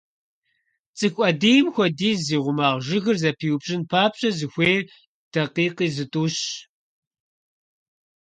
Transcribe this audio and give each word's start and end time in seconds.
ЦӀыху 0.97 1.23
Ӏэдийм 1.27 1.67
хуэдиз 1.73 2.19
зи 2.27 2.37
гъумагъ 2.43 2.81
жыгыр 2.85 3.17
зэпиупщӀын 3.21 3.81
папщӀэ, 3.89 4.29
зыхуейр 4.37 4.81
дакъикъи 5.31 5.87
зытӀущщ. 5.95 6.45